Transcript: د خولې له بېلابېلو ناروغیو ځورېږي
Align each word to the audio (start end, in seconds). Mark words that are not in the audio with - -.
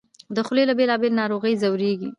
د 0.35 0.37
خولې 0.45 0.63
له 0.69 0.73
بېلابېلو 0.79 1.19
ناروغیو 1.21 1.59
ځورېږي 1.61 2.09